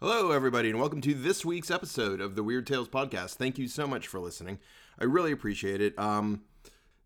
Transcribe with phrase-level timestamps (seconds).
[0.00, 3.34] Hello, everybody, and welcome to this week's episode of the Weird Tales podcast.
[3.34, 4.60] Thank you so much for listening.
[4.96, 5.98] I really appreciate it.
[5.98, 6.42] Um,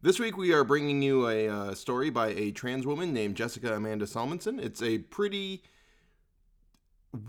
[0.02, 3.74] this week we are bringing you a uh, story by a trans woman named Jessica
[3.74, 4.62] Amanda Salmonson.
[4.62, 5.62] It's a pretty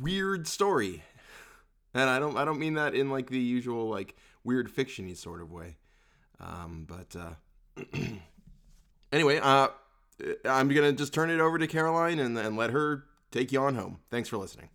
[0.01, 1.01] weird story,
[1.93, 5.41] and I don't I don't mean that in like the usual like weird fictiony sort
[5.41, 5.77] of way.
[6.41, 7.85] Um, but uh,
[9.13, 9.69] anyway, uh,
[10.43, 13.75] I'm gonna just turn it over to Caroline and, and let her take you on
[13.75, 13.99] home.
[14.11, 14.67] Thanks for listening.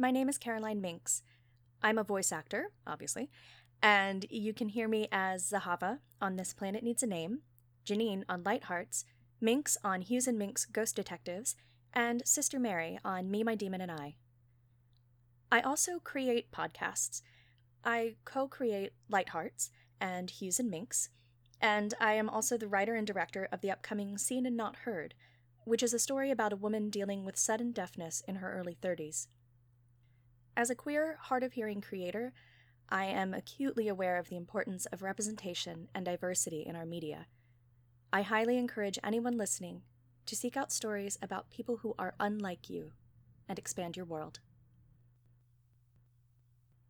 [0.00, 1.22] My name is Caroline Mincks.
[1.82, 3.30] I'm a voice actor, obviously,
[3.82, 7.40] and you can hear me as Zahava on This Planet Needs a Name,
[7.84, 9.04] Janine on Light Hearts,
[9.40, 11.56] Mincks on Hughes and Mincks Ghost Detectives,
[11.92, 14.14] and Sister Mary on Me, My Demon, and I.
[15.50, 17.20] I also create podcasts.
[17.82, 19.68] I co create Light Hearts
[20.00, 21.08] and Hughes and Mincks,
[21.60, 25.14] and I am also the writer and director of the upcoming Seen and Not Heard,
[25.64, 29.26] which is a story about a woman dealing with sudden deafness in her early 30s.
[30.58, 32.32] As a queer, hard of hearing creator,
[32.88, 37.28] I am acutely aware of the importance of representation and diversity in our media.
[38.12, 39.82] I highly encourage anyone listening
[40.26, 42.90] to seek out stories about people who are unlike you
[43.48, 44.40] and expand your world.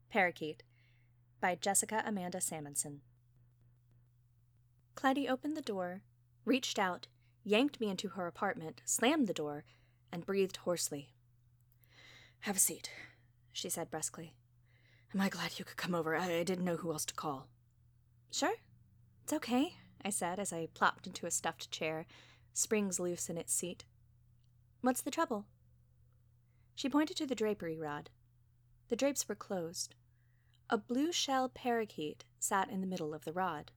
[0.08, 0.62] Parakeet
[1.38, 3.00] by Jessica Amanda Salmonson.
[4.96, 6.00] Clytie opened the door,
[6.46, 7.06] reached out,
[7.44, 9.64] yanked me into her apartment, slammed the door,
[10.10, 11.10] and breathed hoarsely.
[12.40, 12.90] Have a seat,
[13.58, 14.34] she said brusquely.
[15.12, 16.14] Am I glad you could come over?
[16.14, 17.48] I, I didn't know who else to call.
[18.30, 18.54] Sure.
[19.24, 22.06] It's okay, I said as I plopped into a stuffed chair,
[22.52, 23.84] springs loose in its seat.
[24.80, 25.46] What's the trouble?
[26.76, 28.10] She pointed to the drapery rod.
[28.90, 29.96] The drapes were closed.
[30.70, 33.72] A blue shell parakeet sat in the middle of the rod.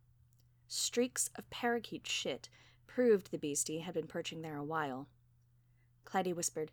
[0.68, 2.50] Streaks of parakeet shit
[2.86, 5.08] proved the beastie had been perching there a while.
[6.06, 6.72] Clytie whispered,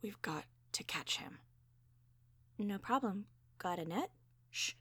[0.00, 1.38] We've got to catch him.
[2.62, 3.24] No problem.
[3.58, 4.10] Got a net?
[4.50, 4.74] Shh.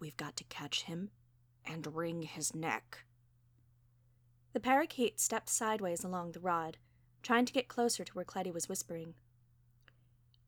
[0.00, 1.10] We've got to catch him
[1.62, 3.04] and wring his neck.
[4.54, 6.78] The parakeet stepped sideways along the rod,
[7.22, 9.12] trying to get closer to where Clytie was whispering.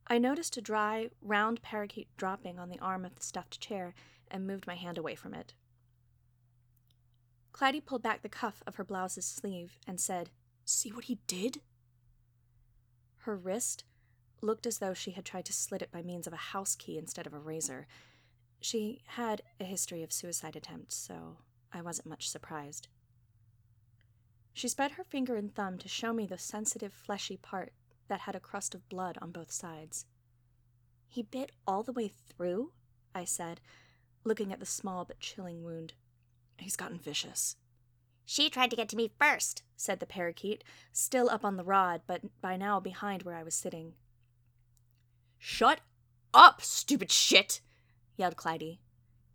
[0.06, 3.94] I noticed a dry, round parakeet dropping on the arm of the stuffed chair
[4.30, 5.52] and moved my hand away from it.
[7.52, 10.30] Clytie pulled back the cuff of her blouse's sleeve and said,
[10.64, 11.60] See what he did?
[13.18, 13.84] Her wrist
[14.40, 16.98] looked as though she had tried to slit it by means of a house key
[16.98, 17.86] instead of a razor.
[18.60, 21.38] She had a history of suicide attempts, so
[21.72, 22.88] I wasn't much surprised.
[24.52, 27.72] She spread her finger and thumb to show me the sensitive, fleshy part
[28.08, 30.06] that had a crust of blood on both sides.
[31.08, 32.72] He bit all the way through?
[33.14, 33.60] I said,
[34.24, 35.94] looking at the small but chilling wound.
[36.58, 37.56] He's gotten vicious.
[38.24, 42.02] She tried to get to me first, said the parakeet, still up on the rod,
[42.06, 43.94] but by now behind where I was sitting.
[45.38, 45.80] Shut
[46.32, 47.60] up, stupid shit!
[48.16, 48.78] yelled Clytie.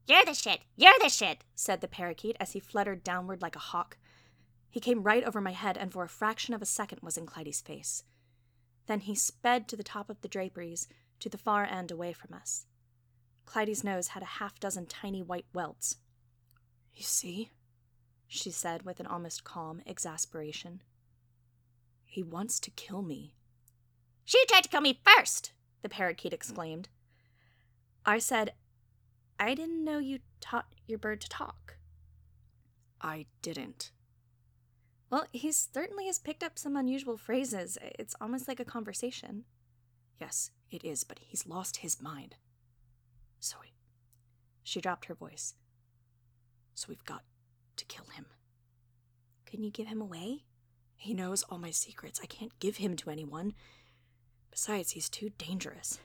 [0.07, 0.61] You're the shit!
[0.75, 1.43] You're the shit!
[1.55, 3.97] said the parakeet as he fluttered downward like a hawk.
[4.69, 7.25] He came right over my head and for a fraction of a second was in
[7.25, 8.03] Clytie's face.
[8.87, 10.87] Then he sped to the top of the draperies,
[11.19, 12.65] to the far end away from us.
[13.45, 15.97] Clytie's nose had a half dozen tiny white welts.
[16.93, 17.49] You see?
[18.27, 20.81] she said with an almost calm exasperation.
[22.05, 23.35] He wants to kill me.
[24.23, 25.51] She tried to kill me first,
[25.81, 26.89] the parakeet exclaimed.
[28.05, 28.53] I said,
[29.39, 31.77] I didn't know you taught your bird to talk.
[33.01, 33.91] I didn't.
[35.09, 37.77] Well, he certainly has picked up some unusual phrases.
[37.81, 39.43] It's almost like a conversation.
[40.19, 42.35] Yes, it is, but he's lost his mind.
[43.39, 43.73] So we.
[44.63, 45.55] She dropped her voice.
[46.75, 47.23] So we've got
[47.75, 48.27] to kill him.
[49.45, 50.45] Can you give him away?
[50.95, 52.19] He knows all my secrets.
[52.23, 53.53] I can't give him to anyone.
[54.51, 55.99] Besides, he's too dangerous.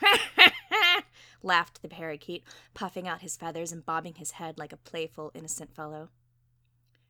[1.42, 5.74] laughed the parakeet, puffing out his feathers and bobbing his head like a playful, innocent
[5.74, 6.10] fellow.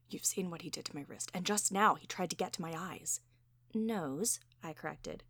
[0.09, 2.53] You've seen what he did to my wrist, and just now he tried to get
[2.55, 3.21] to my eyes.
[3.75, 5.23] Nose, I corrected.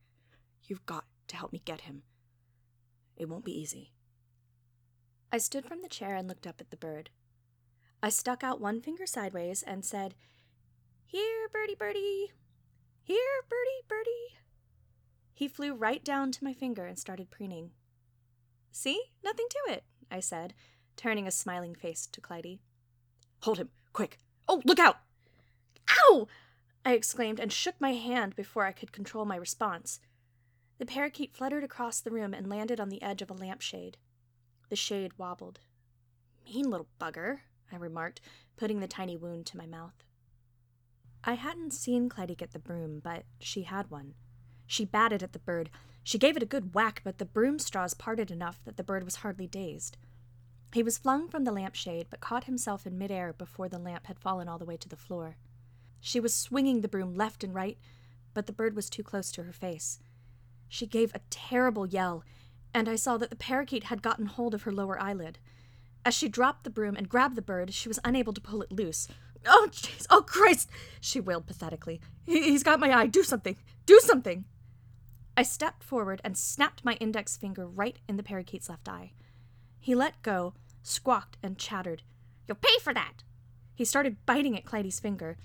[0.64, 2.02] You've got to help me get him.
[3.16, 3.92] It won't be easy.
[5.32, 7.10] I stood from the chair and looked up at the bird.
[8.02, 10.14] I stuck out one finger sideways and said,
[11.06, 12.32] Here, birdie, birdie.
[13.02, 14.38] Here, birdie, birdie.
[15.40, 17.70] He flew right down to my finger and started preening.
[18.72, 19.00] See?
[19.24, 20.52] Nothing to it, I said,
[20.96, 22.58] turning a smiling face to Clytie.
[23.44, 24.20] Hold him, quick.
[24.46, 24.98] Oh, look out!
[25.88, 26.28] Ow!
[26.84, 29.98] I exclaimed and shook my hand before I could control my response.
[30.76, 33.96] The parakeet fluttered across the room and landed on the edge of a lampshade.
[34.68, 35.60] The shade wobbled.
[36.44, 37.38] Mean little bugger,
[37.72, 38.20] I remarked,
[38.58, 40.04] putting the tiny wound to my mouth.
[41.24, 44.12] I hadn't seen Clytie get the broom, but she had one.
[44.70, 45.68] She batted at the bird.
[46.04, 49.02] She gave it a good whack, but the broom straws parted enough that the bird
[49.02, 49.96] was hardly dazed.
[50.72, 54.20] He was flung from the lampshade, but caught himself in midair before the lamp had
[54.20, 55.36] fallen all the way to the floor.
[55.98, 57.78] She was swinging the broom left and right,
[58.32, 59.98] but the bird was too close to her face.
[60.68, 62.22] She gave a terrible yell,
[62.72, 65.40] and I saw that the parakeet had gotten hold of her lower eyelid.
[66.04, 68.70] As she dropped the broom and grabbed the bird, she was unable to pull it
[68.70, 69.08] loose.
[69.44, 70.06] Oh, jeez!
[70.10, 70.70] Oh, Christ!
[71.00, 72.00] she wailed pathetically.
[72.24, 73.08] He- he's got my eye.
[73.08, 73.56] Do something!
[73.84, 74.44] Do something!
[75.40, 79.14] I stepped forward and snapped my index finger right in the parakeet's left eye.
[79.78, 80.52] He let go,
[80.82, 82.02] squawked, and chattered.
[82.46, 83.24] You'll pay for that.
[83.74, 85.38] He started biting at Clytie's finger.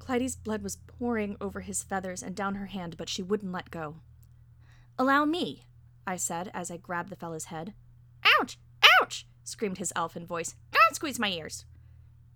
[0.00, 3.70] Clytie's blood was pouring over his feathers and down her hand, but she wouldn't let
[3.70, 4.00] go.
[4.98, 5.62] Allow me,
[6.04, 7.74] I said as I grabbed the fellow's head.
[8.40, 8.58] Ouch!
[9.00, 9.28] Ouch!
[9.44, 10.56] screamed his elfin voice.
[10.72, 11.64] Don't squeeze my ears.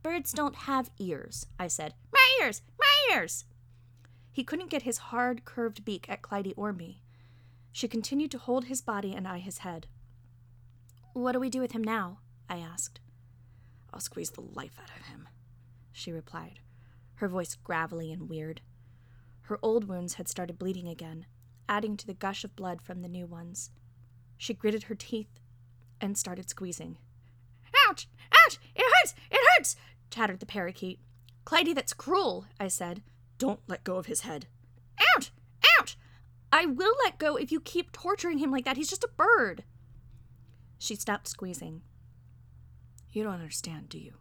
[0.04, 1.94] Birds don't have ears, I said.
[2.12, 2.62] My ears!
[2.78, 3.46] My ears!
[4.34, 7.00] He couldn't get his hard, curved beak at Clytie or me.
[7.70, 9.86] She continued to hold his body and I his head.
[11.12, 12.18] What do we do with him now?
[12.50, 12.98] I asked.
[13.92, 15.28] I'll squeeze the life out of him,
[15.92, 16.58] she replied,
[17.14, 18.60] her voice gravelly and weird.
[19.42, 21.26] Her old wounds had started bleeding again,
[21.68, 23.70] adding to the gush of blood from the new ones.
[24.36, 25.38] She gritted her teeth
[26.00, 26.98] and started squeezing.
[27.88, 28.08] Ouch!
[28.32, 28.58] Ouch!
[28.74, 29.14] It hurts!
[29.30, 29.76] It hurts!
[30.10, 30.98] chattered the parakeet.
[31.46, 33.04] Clytie, that's cruel, I said.
[33.38, 34.46] Don't let go of his head.
[35.16, 35.32] Ouch!
[35.78, 35.98] Ouch!
[36.52, 38.76] I will let go if you keep torturing him like that.
[38.76, 39.64] He's just a bird.
[40.78, 41.82] She stopped squeezing.
[43.10, 44.14] You don't understand, do you?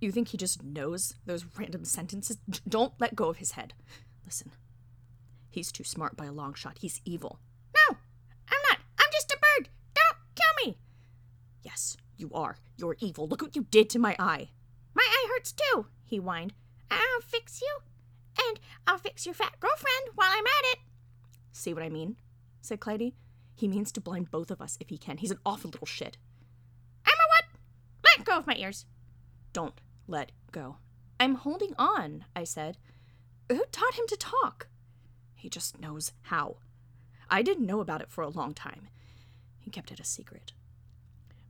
[0.00, 2.38] You think he just knows those random sentences?
[2.68, 3.74] Don't let go of his head.
[4.24, 4.52] Listen,
[5.50, 6.78] he's too smart by a long shot.
[6.80, 7.40] He's evil.
[7.74, 7.96] No!
[8.50, 8.78] I'm not.
[8.98, 9.68] I'm just a bird.
[9.94, 10.78] Don't kill me.
[11.62, 12.56] Yes, you are.
[12.76, 13.26] You're evil.
[13.26, 14.50] Look what you did to my eye.
[14.94, 15.86] My eye hurts too.
[16.04, 16.54] He whined.
[16.90, 17.78] I'll fix you.
[18.46, 20.78] And I'll fix your fat girlfriend while I'm at it.
[21.52, 22.16] See what I mean?
[22.60, 23.14] said Clytie.
[23.54, 25.16] He means to blind both of us if he can.
[25.16, 26.16] He's an awful little shit.
[27.04, 27.44] I'm a what?
[28.04, 28.86] Let go of my ears.
[29.52, 30.76] Don't let go.
[31.18, 32.78] I'm holding on, I said.
[33.48, 34.68] Who taught him to talk?
[35.34, 36.58] He just knows how.
[37.30, 38.88] I didn't know about it for a long time.
[39.58, 40.52] He kept it a secret.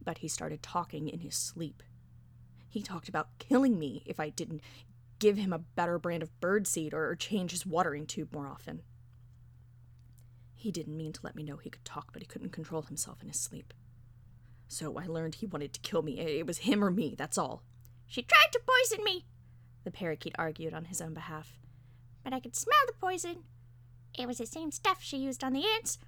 [0.02, 1.82] But he started talking in his sleep.
[2.68, 4.62] He talked about killing me if I didn't
[5.18, 8.82] give him a better brand of birdseed or change his watering tube more often.
[10.54, 13.22] He didn't mean to let me know he could talk, but he couldn't control himself
[13.22, 13.72] in his sleep.
[14.66, 16.18] So I learned he wanted to kill me.
[16.18, 17.62] It was him or me, that's all.
[18.06, 19.24] She tried to poison me,
[19.84, 21.58] The parakeet argued on his own behalf.
[22.24, 23.44] but I could smell the poison.
[24.18, 25.98] It was the same stuff she used on the ants.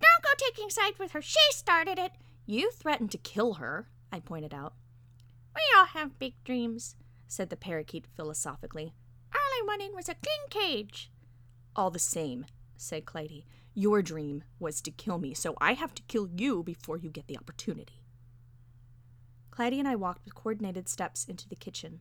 [0.00, 1.22] Don't go taking sides with her.
[1.22, 2.12] She started it.
[2.46, 4.74] You threatened to kill her, I pointed out.
[5.54, 6.96] We all have big dreams.
[7.26, 8.94] Said the parakeet philosophically.
[9.34, 11.10] All I wanted was a clean cage.
[11.74, 13.44] All the same, said Clytie.
[13.74, 17.26] Your dream was to kill me, so I have to kill you before you get
[17.26, 18.04] the opportunity.
[19.50, 22.00] Clytie and I walked with coordinated steps into the kitchen,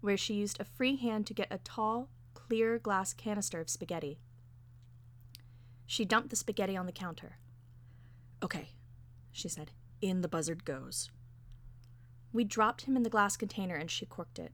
[0.00, 4.20] where she used a free hand to get a tall, clear glass canister of spaghetti.
[5.86, 7.38] She dumped the spaghetti on the counter.
[8.42, 8.70] Okay,
[9.32, 9.72] she said.
[10.00, 11.10] In the buzzard goes.
[12.32, 14.52] We dropped him in the glass container and she corked it.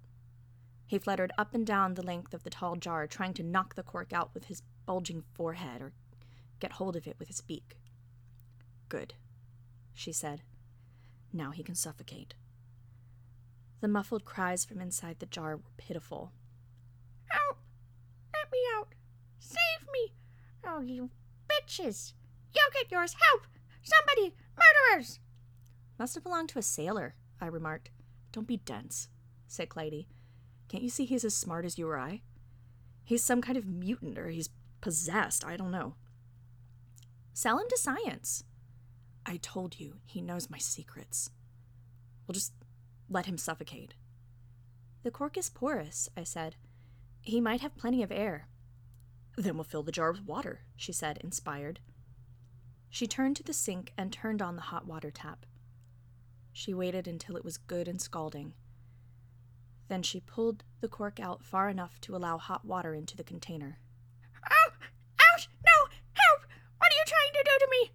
[0.87, 3.83] He fluttered up and down the length of the tall jar, trying to knock the
[3.83, 5.93] cork out with his bulging forehead or
[6.61, 7.77] get hold of it with his beak.
[8.89, 9.15] Good,
[9.93, 10.43] she said.
[11.33, 12.35] Now he can suffocate.
[13.81, 16.33] The muffled cries from inside the jar were pitiful.
[17.29, 17.59] Help!
[18.33, 18.95] Let me out.
[19.39, 20.15] Save me.
[20.65, 21.11] Oh, you
[21.49, 22.15] bitches.
[22.55, 23.17] You'll get yours.
[23.21, 23.47] Help!
[23.83, 24.35] Somebody!
[24.57, 25.21] Murderers!
[25.99, 27.91] Must have belonged to a sailor, I remarked.
[28.33, 29.09] Don't be dense,
[29.47, 30.07] said Clytie.
[30.69, 32.23] Can't you see he's as smart as you or I?
[33.05, 34.51] He's some kind of mutant or he's
[34.81, 35.45] possessed.
[35.45, 35.95] I don't know.
[37.33, 38.45] Sell him to science.
[39.25, 41.31] I told you, he knows my secrets.
[42.27, 42.53] We'll just
[43.09, 43.95] let him suffocate.
[45.03, 46.57] The cork is porous, I said.
[47.21, 48.49] He might have plenty of air.
[49.37, 51.81] Then we'll fill the jar with water, she said, inspired.
[52.89, 55.45] She turned to the sink and turned on the hot water tap.
[56.57, 58.55] She waited until it was good and scalding.
[59.89, 63.79] Then she pulled the cork out far enough to allow hot water into the container.
[64.51, 64.71] Oh!
[65.35, 65.51] Ouch!
[65.67, 65.89] No!
[66.15, 66.47] Help!
[66.79, 67.91] What are you trying to do to me?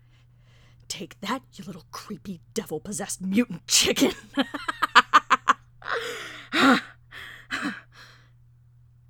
[0.88, 4.12] Take that, you little creepy devil possessed mutant chicken!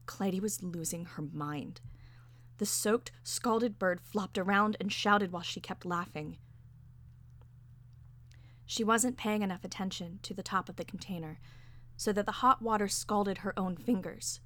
[0.07, 1.81] Clytie was losing her mind.
[2.57, 6.37] The soaked, scalded bird flopped around and shouted while she kept laughing.
[8.71, 11.41] She wasn't paying enough attention to the top of the container,
[11.97, 14.39] so that the hot water scalded her own fingers.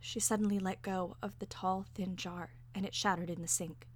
[0.00, 3.86] She suddenly let go of the tall, thin jar and it shattered in the sink.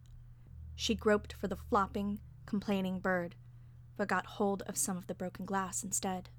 [0.77, 3.35] She groped for the flopping, complaining bird,
[3.97, 6.31] but got hold of some of the broken glass instead.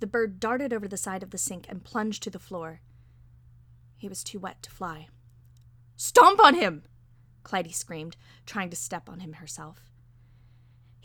[0.00, 2.80] The bird darted over the side of the sink and plunged to the floor.
[3.96, 5.06] He was too wet to fly.
[5.94, 6.82] Stomp on him!
[7.44, 9.84] Clytie screamed, trying to step on him herself.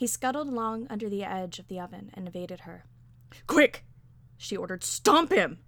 [0.01, 2.86] He scuttled along under the edge of the oven and evaded her.
[3.46, 3.86] Quick!
[4.36, 4.84] she ordered.
[4.84, 5.60] Stomp him!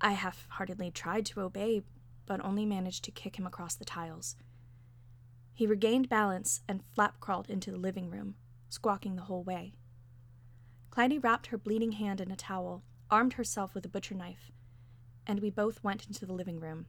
[0.00, 1.82] I half heartedly tried to obey,
[2.26, 4.34] but only managed to kick him across the tiles.
[5.54, 8.34] He regained balance and flap crawled into the living room,
[8.68, 9.74] squawking the whole way.
[10.90, 14.50] Clytie wrapped her bleeding hand in a towel, armed herself with a butcher knife,
[15.28, 16.86] and we both went into the living room.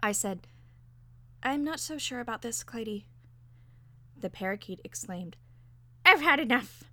[0.00, 0.46] I said,
[1.42, 3.06] I'm not so sure about this, Clytie.
[4.20, 5.36] The parakeet exclaimed,
[6.04, 6.84] I've had enough,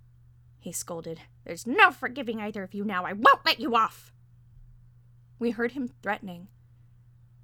[0.60, 1.20] he scolded.
[1.44, 3.04] There's no forgiving either of you now.
[3.04, 4.12] I won't let you off.
[5.38, 6.48] We heard him threatening,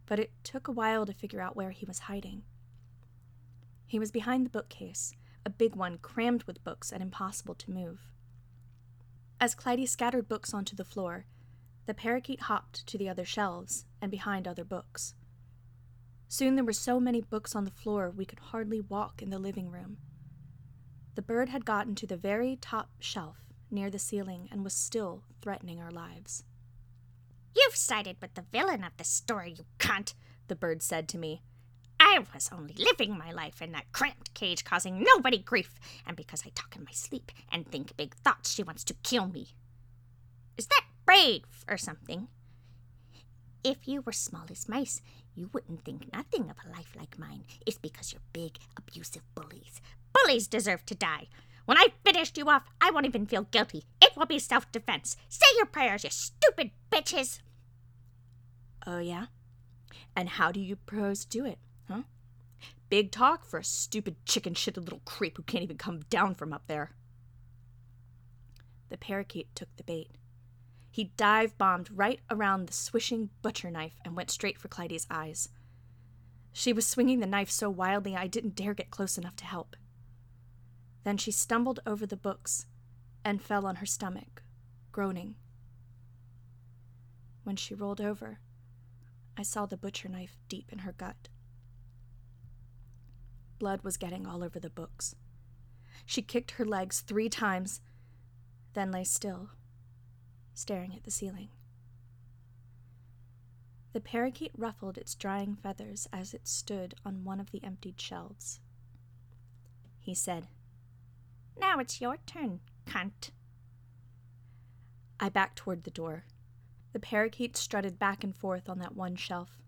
[0.06, 2.42] but it took a while to figure out where he was hiding.
[3.86, 8.10] He was behind the bookcase, a big one crammed with books and impossible to move.
[9.40, 11.26] As Clytie scattered books onto the floor,
[11.86, 15.14] the parakeet hopped to the other shelves and behind other books.
[16.32, 19.38] Soon there were so many books on the floor we could hardly walk in the
[19.38, 19.98] living room.
[21.14, 23.36] The bird had gotten to the very top shelf
[23.70, 26.44] near the ceiling and was still threatening our lives.
[27.54, 30.14] You've sided with the villain of the story, you cunt,
[30.48, 31.42] the bird said to me.
[32.00, 35.74] I was only living my life in that cramped cage, causing nobody grief,
[36.06, 39.26] and because I talk in my sleep and think big thoughts, she wants to kill
[39.26, 39.48] me.
[40.56, 42.28] Is that brave or something?
[43.64, 45.00] If you were small as mice,
[45.34, 47.44] you wouldn't think nothing of a life like mine.
[47.64, 49.80] It's because you're big, abusive bullies.
[50.12, 51.28] Bullies deserve to die.
[51.64, 53.84] When I've finished you off, I won't even feel guilty.
[54.00, 55.16] It will be self defense.
[55.28, 57.40] Say your prayers, you stupid bitches.
[58.84, 59.26] Oh, yeah?
[60.16, 62.02] And how do you propose to do it, huh?
[62.88, 66.52] Big talk for a stupid chicken shitted little creep who can't even come down from
[66.52, 66.90] up there.
[68.90, 70.10] The parakeet took the bait.
[70.92, 75.48] He dive bombed right around the swishing butcher knife and went straight for Clytie's eyes.
[76.52, 79.74] She was swinging the knife so wildly I didn't dare get close enough to help.
[81.02, 82.66] Then she stumbled over the books
[83.24, 84.42] and fell on her stomach,
[84.92, 85.36] groaning.
[87.42, 88.40] When she rolled over,
[89.34, 91.30] I saw the butcher knife deep in her gut.
[93.58, 95.16] Blood was getting all over the books.
[96.04, 97.80] She kicked her legs three times,
[98.74, 99.52] then lay still
[100.54, 101.48] staring at the ceiling.
[103.92, 108.60] The parakeet ruffled its drying feathers as it stood on one of the emptied shelves.
[110.00, 110.48] He said,
[111.58, 113.30] Now it's your turn, cunt.
[115.20, 116.24] I backed toward the door.
[116.92, 119.62] The parakeet strutted back and forth on that one shelf,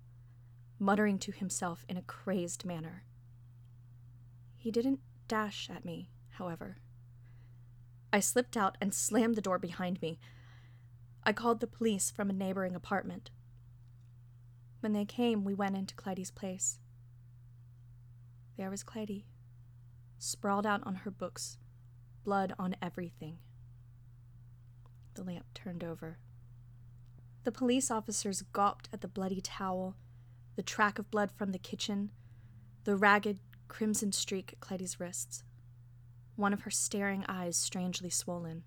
[0.79, 3.05] muttering to himself in a crazed manner.
[4.57, 6.79] He didn't dash at me, however.
[8.12, 10.19] I slipped out and slammed the door behind me,
[11.26, 13.31] I called the police from a neighboring apartment.
[14.81, 16.81] When they came, we went into Clytie's place.
[18.59, 19.25] There was Clytie,
[20.19, 21.57] sprawled out on her books,
[22.25, 23.38] blood on everything.
[25.14, 26.19] The lamp turned over.
[27.45, 29.97] The police officers gawped at the bloody towel,
[30.57, 32.11] the track of blood from the kitchen,
[32.85, 33.38] the ragged
[33.69, 35.43] crimson streak at Clytie's wrists,
[36.37, 38.64] one of her staring eyes strangely swollen.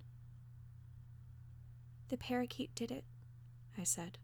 [2.10, 3.04] The parakeet did it,
[3.78, 4.18] I said.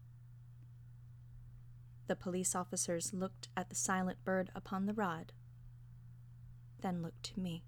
[2.06, 5.32] The police officers looked at the silent bird upon the rod,
[6.80, 7.64] then looked to me.